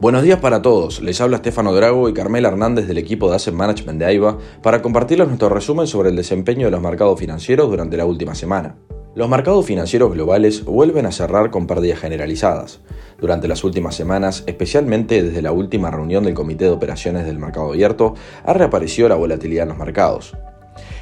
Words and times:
Buenos 0.00 0.22
días 0.22 0.38
para 0.38 0.62
todos, 0.62 1.02
les 1.02 1.20
habla 1.20 1.36
Estefano 1.36 1.74
Drago 1.74 2.08
y 2.08 2.14
Carmela 2.14 2.48
Hernández 2.48 2.88
del 2.88 2.96
equipo 2.96 3.28
de 3.28 3.36
Asset 3.36 3.52
Management 3.52 3.98
de 3.98 4.06
AIBA 4.06 4.38
para 4.62 4.80
compartirles 4.80 5.28
nuestro 5.28 5.50
resumen 5.50 5.86
sobre 5.86 6.08
el 6.08 6.16
desempeño 6.16 6.68
de 6.68 6.70
los 6.70 6.80
mercados 6.80 7.20
financieros 7.20 7.68
durante 7.68 7.98
la 7.98 8.06
última 8.06 8.34
semana. 8.34 8.76
Los 9.14 9.28
mercados 9.28 9.66
financieros 9.66 10.10
globales 10.14 10.64
vuelven 10.64 11.04
a 11.04 11.12
cerrar 11.12 11.50
con 11.50 11.66
pérdidas 11.66 11.98
generalizadas. 11.98 12.80
Durante 13.20 13.46
las 13.46 13.62
últimas 13.62 13.94
semanas, 13.94 14.42
especialmente 14.46 15.22
desde 15.22 15.42
la 15.42 15.52
última 15.52 15.90
reunión 15.90 16.24
del 16.24 16.32
Comité 16.32 16.64
de 16.64 16.70
Operaciones 16.70 17.26
del 17.26 17.38
Mercado 17.38 17.68
Abierto, 17.68 18.14
ha 18.46 18.54
reaparecido 18.54 19.06
la 19.06 19.16
volatilidad 19.16 19.64
en 19.64 19.68
los 19.68 19.78
mercados. 19.78 20.34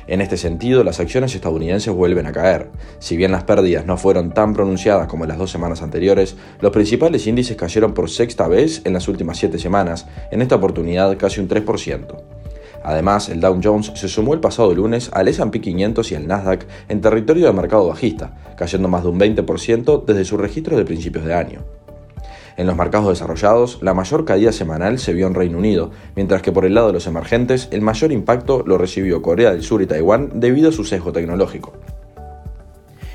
En 0.08 0.22
este 0.22 0.38
sentido, 0.38 0.82
las 0.84 1.00
acciones 1.00 1.34
estadounidenses 1.34 1.92
vuelven 1.92 2.26
a 2.26 2.32
caer. 2.32 2.70
Si 2.98 3.18
bien 3.18 3.30
las 3.30 3.44
pérdidas 3.44 3.84
no 3.84 3.98
fueron 3.98 4.32
tan 4.32 4.54
pronunciadas 4.54 5.06
como 5.06 5.24
en 5.24 5.28
las 5.28 5.38
dos 5.38 5.50
semanas 5.50 5.82
anteriores, 5.82 6.34
los 6.60 6.72
principales 6.72 7.26
índices 7.26 7.58
cayeron 7.58 7.92
por 7.92 8.08
sexta 8.08 8.48
vez 8.48 8.80
en 8.86 8.94
las 8.94 9.06
últimas 9.06 9.36
siete 9.36 9.58
semanas, 9.58 10.06
en 10.30 10.40
esta 10.40 10.56
oportunidad 10.56 11.14
casi 11.18 11.42
un 11.42 11.48
3%. 11.48 12.06
Además, 12.82 13.28
el 13.28 13.40
Dow 13.40 13.60
Jones 13.62 13.92
se 13.96 14.08
sumó 14.08 14.32
el 14.32 14.40
pasado 14.40 14.74
lunes 14.74 15.10
al 15.12 15.28
S&P 15.28 15.60
500 15.60 16.10
y 16.10 16.14
al 16.14 16.26
Nasdaq 16.26 16.66
en 16.88 17.02
territorio 17.02 17.46
de 17.46 17.52
mercado 17.52 17.88
bajista, 17.88 18.34
cayendo 18.56 18.88
más 18.88 19.02
de 19.02 19.10
un 19.10 19.20
20% 19.20 20.06
desde 20.06 20.24
su 20.24 20.38
registro 20.38 20.76
de 20.78 20.86
principios 20.86 21.26
de 21.26 21.34
año. 21.34 21.77
En 22.58 22.66
los 22.66 22.76
mercados 22.76 23.08
desarrollados, 23.08 23.78
la 23.82 23.94
mayor 23.94 24.24
caída 24.24 24.50
semanal 24.50 24.98
se 24.98 25.12
vio 25.12 25.28
en 25.28 25.34
Reino 25.34 25.58
Unido, 25.58 25.92
mientras 26.16 26.42
que 26.42 26.50
por 26.50 26.64
el 26.64 26.74
lado 26.74 26.88
de 26.88 26.92
los 26.94 27.06
emergentes, 27.06 27.68
el 27.70 27.82
mayor 27.82 28.10
impacto 28.10 28.64
lo 28.66 28.76
recibió 28.76 29.22
Corea 29.22 29.52
del 29.52 29.62
Sur 29.62 29.80
y 29.80 29.86
Taiwán 29.86 30.40
debido 30.40 30.70
a 30.70 30.72
su 30.72 30.82
sesgo 30.82 31.12
tecnológico. 31.12 31.74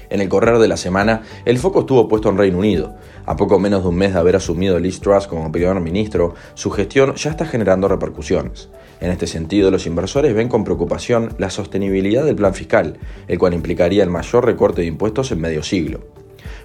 En 0.10 0.22
el 0.22 0.30
correr 0.30 0.60
de 0.60 0.70
la 0.70 0.78
semana, 0.78 1.24
el 1.44 1.58
foco 1.58 1.82
estuvo 1.82 2.08
puesto 2.08 2.30
en 2.30 2.38
Reino 2.38 2.58
Unido. 2.58 2.96
A 3.26 3.36
poco 3.36 3.60
menos 3.60 3.84
de 3.84 3.90
un 3.90 3.96
mes 3.96 4.14
de 4.14 4.20
haber 4.20 4.38
asumido 4.38 4.80
Liz 4.80 5.02
Truss 5.02 5.28
como 5.28 5.52
primer 5.52 5.78
ministro, 5.82 6.36
su 6.54 6.72
gestión 6.72 7.16
ya 7.16 7.32
está 7.32 7.46
generando 7.46 7.90
repercusiones. 7.90 8.70
En 9.02 9.12
este 9.12 9.28
sentido, 9.28 9.72
los 9.72 9.86
inversores 9.86 10.34
ven 10.34 10.48
con 10.48 10.64
preocupación 10.64 11.34
la 11.38 11.50
sostenibilidad 11.50 12.24
del 12.24 12.38
plan 12.38 12.54
fiscal, 12.54 12.98
el 13.28 13.40
cual 13.40 13.54
implicaría 13.54 14.04
el 14.04 14.10
mayor 14.10 14.46
recorte 14.46 14.84
de 14.84 14.88
impuestos 14.88 15.34
en 15.34 15.42
medio 15.42 15.64
siglo. 15.64 16.23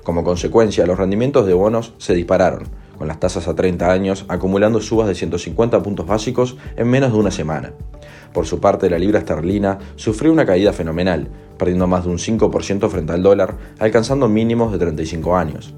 Como 0.09 0.25
consecuencia, 0.25 0.87
los 0.87 0.97
rendimientos 0.97 1.47
de 1.47 1.53
bonos 1.53 1.93
se 1.99 2.15
dispararon, 2.15 2.63
con 2.97 3.09
las 3.09 3.21
tasas 3.21 3.47
a 3.47 3.55
30 3.55 3.93
años 3.93 4.25
acumulando 4.29 4.81
subas 4.81 5.07
de 5.07 5.15
150 5.15 5.83
puntos 5.83 6.07
básicos 6.07 6.57
en 6.79 6.89
menos 6.89 7.13
de 7.13 7.19
una 7.19 7.31
semana. 7.31 7.75
Por 8.33 8.47
su 8.47 8.59
parte, 8.59 8.89
la 8.89 8.99
libra 8.99 9.19
esterlina 9.19 9.79
sufrió 9.97 10.33
una 10.33 10.47
caída 10.47 10.73
fenomenal, 10.73 11.29
perdiendo 11.59 11.87
más 11.87 12.05
de 12.05 12.11
un 12.11 12.17
5% 12.17 12.89
frente 12.89 13.13
al 13.13 13.23
dólar, 13.23 13.59
alcanzando 13.79 14.31
mínimos 14.31 14.73
de 14.73 14.79
35 14.79 15.37
años. 15.37 15.75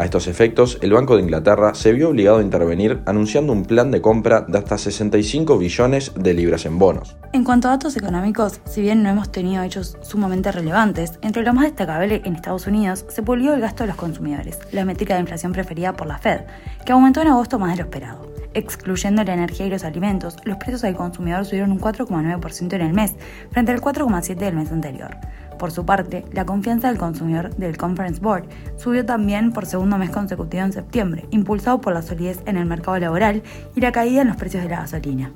A 0.00 0.04
estos 0.04 0.28
efectos, 0.28 0.78
el 0.80 0.94
Banco 0.94 1.16
de 1.16 1.22
Inglaterra 1.22 1.74
se 1.74 1.92
vio 1.92 2.08
obligado 2.08 2.38
a 2.38 2.42
intervenir 2.42 3.02
anunciando 3.04 3.52
un 3.52 3.66
plan 3.66 3.90
de 3.90 4.00
compra 4.00 4.46
de 4.48 4.56
hasta 4.56 4.78
65 4.78 5.58
billones 5.58 6.12
de 6.16 6.32
libras 6.32 6.64
en 6.64 6.78
bonos. 6.78 7.18
En 7.34 7.44
cuanto 7.44 7.68
a 7.68 7.72
datos 7.72 7.98
económicos, 7.98 8.62
si 8.64 8.80
bien 8.80 9.02
no 9.02 9.10
hemos 9.10 9.30
tenido 9.30 9.62
hechos 9.62 9.98
sumamente 10.00 10.52
relevantes, 10.52 11.18
entre 11.20 11.42
lo 11.42 11.52
más 11.52 11.64
destacable 11.64 12.22
en 12.24 12.34
Estados 12.34 12.66
Unidos 12.66 13.04
se 13.10 13.22
publicó 13.22 13.52
el 13.52 13.60
gasto 13.60 13.82
de 13.82 13.88
los 13.88 13.96
consumidores, 13.96 14.58
la 14.72 14.86
métrica 14.86 15.12
de 15.16 15.20
inflación 15.20 15.52
preferida 15.52 15.92
por 15.92 16.06
la 16.06 16.16
Fed, 16.16 16.44
que 16.86 16.92
aumentó 16.92 17.20
en 17.20 17.28
agosto 17.28 17.58
más 17.58 17.72
de 17.72 17.76
lo 17.76 17.82
esperado. 17.82 18.32
Excluyendo 18.54 19.22
la 19.22 19.34
energía 19.34 19.66
y 19.66 19.70
los 19.70 19.84
alimentos, 19.84 20.36
los 20.44 20.56
precios 20.56 20.82
al 20.82 20.96
consumidor 20.96 21.44
subieron 21.44 21.72
un 21.72 21.78
4,9% 21.78 22.72
en 22.72 22.80
el 22.80 22.94
mes, 22.94 23.16
frente 23.50 23.70
al 23.70 23.82
4,7% 23.82 24.36
del 24.38 24.54
mes 24.54 24.72
anterior. 24.72 25.18
Por 25.60 25.72
su 25.72 25.84
parte, 25.84 26.24
la 26.32 26.46
confianza 26.46 26.88
del 26.88 26.96
consumidor 26.96 27.54
del 27.54 27.76
Conference 27.76 28.18
Board 28.18 28.48
subió 28.78 29.04
también 29.04 29.52
por 29.52 29.66
segundo 29.66 29.98
mes 29.98 30.08
consecutivo 30.08 30.64
en 30.64 30.72
septiembre, 30.72 31.26
impulsado 31.32 31.82
por 31.82 31.92
la 31.92 32.00
solidez 32.00 32.40
en 32.46 32.56
el 32.56 32.64
mercado 32.64 32.98
laboral 32.98 33.42
y 33.76 33.80
la 33.82 33.92
caída 33.92 34.22
en 34.22 34.28
los 34.28 34.38
precios 34.38 34.62
de 34.62 34.70
la 34.70 34.80
gasolina. 34.80 35.30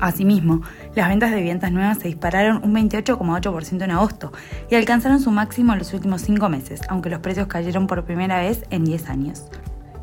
Asimismo, 0.00 0.62
las 0.96 1.08
ventas 1.08 1.30
de 1.30 1.36
viviendas 1.36 1.70
nuevas 1.70 1.98
se 1.98 2.08
dispararon 2.08 2.60
un 2.64 2.74
28,8% 2.74 3.84
en 3.84 3.90
agosto 3.92 4.32
y 4.68 4.74
alcanzaron 4.74 5.20
su 5.20 5.30
máximo 5.30 5.74
en 5.74 5.78
los 5.78 5.94
últimos 5.94 6.22
cinco 6.22 6.48
meses, 6.48 6.80
aunque 6.88 7.08
los 7.08 7.20
precios 7.20 7.46
cayeron 7.46 7.86
por 7.86 8.04
primera 8.04 8.40
vez 8.40 8.64
en 8.70 8.84
10 8.84 9.08
años. 9.08 9.44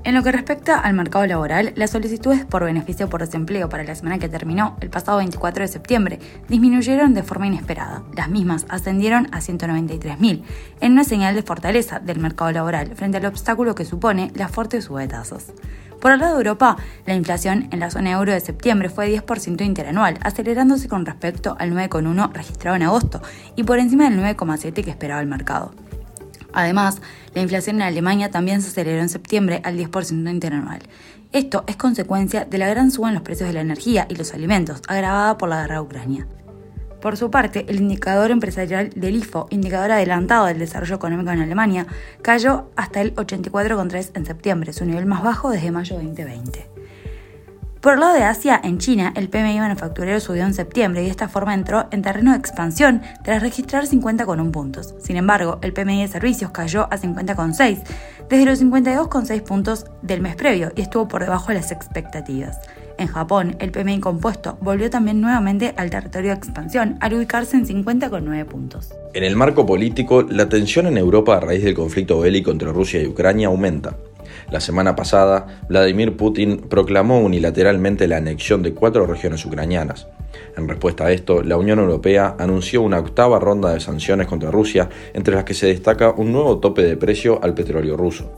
En 0.06 0.16
lo 0.16 0.22
que 0.22 0.34
respecta 0.34 0.80
al 0.80 0.94
mercado 0.94 1.26
laboral, 1.26 1.72
las 1.78 1.92
solicitudes 1.92 2.44
por 2.44 2.66
beneficio 2.66 3.10
por 3.10 3.22
desempleo 3.22 3.70
para 3.70 3.86
la 3.86 3.96
semana 3.96 4.20
que 4.20 4.28
terminó, 4.28 4.76
el 4.82 4.90
pasado 4.90 5.20
24 5.20 5.64
de 5.64 5.70
septiembre, 5.70 6.20
disminuyeron 6.50 7.14
de 7.14 7.24
forma 7.24 7.48
inesperada. 7.48 8.04
Las 8.14 8.28
mismas 8.28 8.66
ascendieron 8.68 9.30
a 9.32 9.40
193.000, 9.40 10.44
en 10.82 10.92
una 10.92 11.06
señal 11.06 11.36
de 11.36 11.44
fortaleza 11.44 12.02
del 12.02 12.20
mercado 12.20 12.52
laboral 12.52 12.94
frente 12.96 13.16
al 13.18 13.26
obstáculo 13.28 13.76
que 13.76 13.86
supone 13.86 14.34
la 14.36 14.50
fuerte 14.50 14.82
suba 14.82 15.00
de 15.00 15.08
tasas. 15.08 15.54
Por 16.02 16.12
el 16.12 16.20
lado 16.20 16.34
de 16.34 16.40
Europa, 16.40 16.76
la 17.06 17.16
inflación 17.16 17.70
en 17.72 17.80
la 17.80 17.90
zona 17.90 18.12
euro 18.12 18.34
de 18.34 18.42
septiembre 18.42 18.90
fue 18.90 19.10
de 19.10 19.22
10% 19.22 19.64
interanual, 19.64 20.20
acelerándose 20.22 20.90
con 20.90 21.06
respecto 21.06 21.56
al 21.58 21.72
9,1 21.72 22.34
registrado 22.34 22.76
en 22.76 22.84
agosto 22.84 23.22
y 23.56 23.64
por 23.64 23.80
encima 23.80 24.10
del 24.10 24.20
9,7 24.20 24.84
que 24.84 24.90
esperaba 24.90 25.22
el 25.22 25.28
mercado. 25.28 25.72
Además, 26.54 27.02
la 27.34 27.42
inflación 27.42 27.78
en 27.78 27.82
Alemania 27.84 28.32
también 28.32 28.62
se 28.62 28.70
aceleró 28.70 29.02
en 29.02 29.10
septiembre 29.10 29.62
al 29.64 29.78
10% 29.78 30.30
interanual. 30.30 30.82
Esto 31.32 31.64
es 31.68 31.76
consecuencia 31.76 32.46
de 32.46 32.58
la 32.60 32.68
gran 32.68 32.92
suba 32.92 33.10
en 33.10 33.16
los 33.16 33.24
precios 33.24 33.50
de 33.50 33.54
la 33.54 33.62
energía 33.62 34.06
y 34.10 34.16
los 34.16 34.34
alimentos, 34.34 34.82
agravada 34.88 35.38
por 35.38 35.50
la 35.50 35.62
guerra 35.62 35.76
de 35.76 35.82
Ucrania. 35.82 36.28
Por 37.02 37.18
su 37.18 37.30
parte, 37.30 37.66
el 37.68 37.82
indicador 37.82 38.32
empresarial 38.32 38.92
del 38.96 39.18
IFO, 39.18 39.48
indicador 39.50 39.92
adelantado 39.92 40.46
del 40.46 40.60
desarrollo 40.60 40.96
económico 40.96 41.32
en 41.32 41.42
Alemania, 41.42 41.86
cayó 42.22 42.70
hasta 42.78 43.02
el 43.02 43.14
84,3 43.16 44.12
en 44.14 44.26
septiembre, 44.26 44.72
su 44.72 44.86
nivel 44.86 45.06
más 45.06 45.22
bajo 45.22 45.50
desde 45.50 45.72
mayo 45.72 45.98
de 45.98 46.04
2020. 46.04 46.73
Por 47.84 47.96
el 47.96 48.00
lado 48.00 48.14
de 48.14 48.24
Asia, 48.24 48.62
en 48.64 48.78
China, 48.78 49.12
el 49.14 49.28
PMI 49.28 49.60
manufacturero 49.60 50.18
subió 50.22 50.46
en 50.46 50.54
septiembre 50.54 51.02
y 51.02 51.06
de 51.08 51.12
esta 51.12 51.28
forma 51.28 51.54
entró 51.54 51.88
en 51.92 52.02
terreno 52.02 52.32
de 52.32 52.38
expansión 52.38 53.02
tras 53.26 53.42
registrar 53.42 53.88
50,1 53.88 54.52
puntos. 54.52 54.96
Sin 55.00 55.18
embargo, 55.18 55.60
el 55.62 55.74
PMI 55.74 56.04
de 56.04 56.08
servicios 56.08 56.52
cayó 56.52 56.84
a 56.84 56.98
50,6 56.98 57.84
desde 58.30 58.46
los 58.46 58.64
52,6 58.64 59.42
puntos 59.44 59.86
del 60.02 60.22
mes 60.22 60.38
previo 60.38 60.72
y 60.78 60.82
estuvo 60.82 61.10
por 61.10 61.24
debajo 61.24 61.50
de 61.50 61.56
las 61.56 61.74
expectativas. 61.74 62.58
En 62.98 63.08
Japón, 63.08 63.58
el 63.60 63.72
PMI 63.72 64.00
compuesto 64.00 64.58
volvió 64.62 64.90
también 64.90 65.20
nuevamente 65.20 65.74
al 65.76 65.90
territorio 65.90 66.32
de 66.32 66.38
expansión 66.38 66.96
al 67.02 67.16
ubicarse 67.16 67.58
en 67.58 67.66
50,9 67.66 68.46
puntos. 68.46 68.94
En 69.14 69.26
el 69.26 69.36
marco 69.36 69.66
político, 69.66 70.22
la 70.22 70.48
tensión 70.48 70.88
en 70.88 70.98
Europa 70.98 71.36
a 71.36 71.42
raíz 71.42 71.66
del 71.66 71.74
conflicto 71.74 72.22
bélico 72.22 72.50
entre 72.50 72.72
Rusia 72.72 73.02
y 73.02 73.08
Ucrania 73.08 73.48
aumenta. 73.48 73.98
La 74.54 74.60
semana 74.60 74.96
pasada, 74.96 75.48
Vladimir 75.68 76.16
Putin 76.16 76.58
proclamó 76.70 77.20
unilateralmente 77.22 78.08
la 78.08 78.18
anexión 78.18 78.62
de 78.62 78.76
cuatro 78.76 79.08
regiones 79.08 79.44
ucranianas. 79.48 80.06
En 80.56 80.68
respuesta 80.68 81.06
a 81.06 81.12
esto, 81.12 81.42
la 81.42 81.58
Unión 81.58 81.80
Europea 81.80 82.36
anunció 82.38 82.84
una 82.84 83.00
octava 83.00 83.40
ronda 83.40 83.74
de 83.74 83.80
sanciones 83.80 84.28
contra 84.28 84.52
Rusia, 84.52 84.90
entre 85.16 85.34
las 85.34 85.44
que 85.44 85.56
se 85.56 85.66
destaca 85.66 86.12
un 86.12 86.32
nuevo 86.32 86.60
tope 86.60 86.84
de 86.84 86.98
precio 86.98 87.40
al 87.42 87.56
petróleo 87.56 87.98
ruso. 87.98 88.32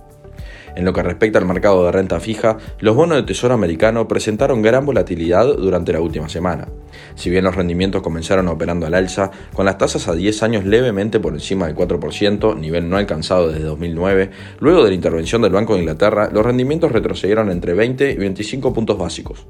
En 0.76 0.84
lo 0.84 0.92
que 0.92 1.04
respecta 1.04 1.40
al 1.40 1.46
mercado 1.46 1.86
de 1.86 1.92
renta 1.92 2.20
fija, 2.20 2.58
los 2.80 2.96
bonos 2.96 3.18
de 3.18 3.24
tesoro 3.24 3.54
americano 3.54 4.08
presentaron 4.08 4.62
gran 4.62 4.86
volatilidad 4.86 5.56
durante 5.56 5.94
la 5.94 6.02
última 6.02 6.28
semana. 6.28 6.68
Si 7.16 7.30
bien 7.30 7.46
los 7.46 7.56
rendimientos 7.56 8.02
comenzaron 8.02 8.50
operando 8.50 8.86
al 8.86 8.94
alza, 8.94 9.32
con 9.54 9.66
las 9.66 9.78
tasas 9.78 10.08
a 10.10 10.14
10 10.14 10.44
años 10.44 10.66
levemente 10.66 11.20
por 11.22 11.34
encima 11.34 11.68
del 11.68 11.76
4%, 11.76 12.58
nivel 12.60 12.90
no 12.90 12.98
alcanzado 12.98 13.48
desde 13.48 13.64
2009, 13.64 14.32
luego 14.60 14.84
de 14.84 14.90
la 14.90 14.96
intervención 14.96 15.42
del 15.42 15.54
Banco 15.54 15.74
de 15.76 15.80
Inglaterra, 15.80 16.30
los 16.32 16.46
rendimientos 16.46 16.92
retrocedieron 16.92 17.50
entre 17.52 17.74
20 17.74 18.12
y 18.12 18.16
25 18.16 18.74
puntos 18.74 18.98
básicos. 18.98 19.48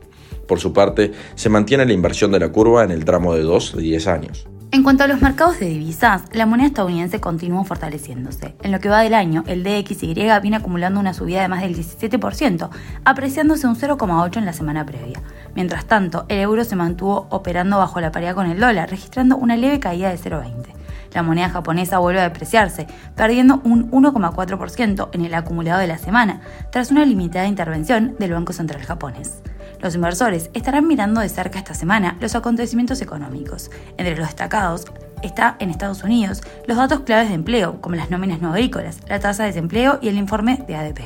Por 0.48 0.60
su 0.60 0.74
parte, 0.74 1.12
se 1.34 1.50
mantiene 1.50 1.86
la 1.86 1.94
inversión 1.94 2.32
de 2.32 2.40
la 2.40 2.50
curva 2.50 2.84
en 2.84 2.92
el 2.92 3.04
tramo 3.04 3.34
de 3.34 3.42
2 3.42 3.78
de 3.78 3.82
10 3.82 4.08
años. 4.08 4.48
En 4.76 4.84
cuanto 4.84 5.06
a 5.06 5.08
los 5.08 5.22
mercados 5.22 5.58
de 5.58 5.68
divisas, 5.68 6.24
la 6.34 6.46
moneda 6.46 6.68
estadounidense 6.68 7.22
continuó 7.22 7.64
fortaleciéndose. 7.64 8.56
En 8.62 8.74
lo 8.74 8.82
que 8.82 8.90
va 8.90 9.00
del 9.00 9.14
año, 9.14 9.46
el 9.48 9.64
DXY 9.64 10.14
viene 10.42 10.58
acumulando 10.58 11.00
una 11.00 11.14
subida 11.14 11.42
de 11.42 11.48
más 11.48 11.62
del 11.62 11.78
17%, 11.78 12.70
apreciándose 13.06 13.68
un 13.68 13.78
0,8 13.78 14.36
en 14.36 14.46
la 14.46 14.52
semana 14.52 14.86
previa. 14.86 15.24
Mientras 15.56 15.86
tanto, 15.86 16.26
el 16.28 16.40
euro 16.40 16.66
se 16.66 16.76
mantuvo 16.76 17.26
operando 17.30 17.78
bajo 17.78 18.02
la 18.02 18.12
paridad 18.12 18.36
con 18.36 18.48
el 18.48 18.60
dólar, 18.60 18.90
registrando 18.90 19.38
una 19.38 19.56
leve 19.56 19.80
caída 19.80 20.10
de 20.10 20.18
0,20. 20.18 20.66
La 21.14 21.24
moneda 21.24 21.48
japonesa 21.48 22.00
vuelve 22.00 22.20
a 22.20 22.26
depreciarse, 22.26 22.86
perdiendo 23.16 23.62
un 23.64 23.90
1,4% 23.92 25.08
en 25.14 25.24
el 25.24 25.36
acumulado 25.36 25.80
de 25.80 25.88
la 25.88 25.98
semana, 25.98 26.42
tras 26.74 26.92
una 26.92 27.06
limitada 27.06 27.48
intervención 27.48 28.18
del 28.20 28.34
Banco 28.34 28.52
Central 28.52 28.82
japonés. 28.82 29.42
Los 29.86 29.94
inversores 29.94 30.50
estarán 30.56 30.88
mirando 30.88 31.22
de 31.22 31.30
cerca 31.30 31.60
esta 31.60 31.76
semana 31.76 32.18
los 32.20 32.34
acontecimientos 32.34 33.04
económicos. 33.04 33.70
Entre 33.98 34.18
los 34.18 34.26
destacados 34.26 34.86
está 35.22 35.58
en 35.60 35.70
Estados 35.70 36.04
Unidos 36.04 36.42
los 36.66 36.78
datos 36.78 37.02
claves 37.02 37.30
de 37.30 37.36
empleo, 37.36 37.80
como 37.82 37.96
las 37.96 38.10
nóminas 38.10 38.42
no 38.42 38.50
agrícolas, 38.50 39.02
la 39.08 39.20
tasa 39.20 39.44
de 39.44 39.50
desempleo 39.50 40.00
y 40.02 40.08
el 40.08 40.18
informe 40.18 40.64
de 40.68 40.76
ADP. 40.76 41.02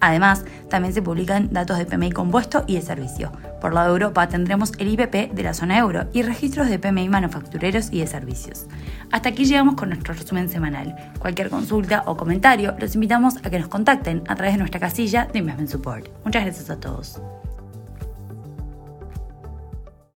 Además, 0.00 0.44
también 0.68 0.92
se 0.92 1.00
publican 1.00 1.54
datos 1.54 1.78
de 1.78 1.86
PMI 1.86 2.10
compuesto 2.10 2.64
y 2.66 2.74
de 2.74 2.82
servicio. 2.82 3.32
Por 3.62 3.72
lado 3.72 3.86
de 3.86 3.92
Europa 3.92 4.28
tendremos 4.28 4.72
el 4.76 4.88
IPP 4.88 5.32
de 5.32 5.42
la 5.42 5.54
zona 5.54 5.78
euro 5.78 6.04
y 6.12 6.20
registros 6.20 6.68
de 6.68 6.78
PMI 6.78 7.08
manufactureros 7.08 7.88
y 7.90 8.00
de 8.00 8.06
servicios. 8.06 8.66
Hasta 9.10 9.30
aquí 9.30 9.46
llegamos 9.46 9.76
con 9.76 9.88
nuestro 9.88 10.12
resumen 10.12 10.50
semanal. 10.50 10.94
Cualquier 11.18 11.48
consulta 11.48 12.02
o 12.04 12.18
comentario 12.18 12.74
los 12.78 12.94
invitamos 12.94 13.38
a 13.42 13.48
que 13.48 13.58
nos 13.58 13.68
contacten 13.68 14.22
a 14.28 14.34
través 14.34 14.52
de 14.52 14.58
nuestra 14.58 14.80
casilla 14.80 15.26
de 15.32 15.38
Investment 15.38 15.70
Support. 15.70 16.08
Muchas 16.26 16.44
gracias 16.44 16.68
a 16.68 16.78
todos. 16.78 17.18